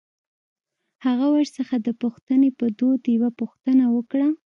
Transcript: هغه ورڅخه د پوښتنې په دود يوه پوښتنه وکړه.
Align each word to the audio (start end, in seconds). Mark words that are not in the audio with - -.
هغه 1.05 1.27
ورڅخه 1.35 1.75
د 1.79 1.87
پوښتنې 2.01 2.49
په 2.59 2.65
دود 2.79 3.01
يوه 3.15 3.29
پوښتنه 3.39 3.83
وکړه. 3.95 4.27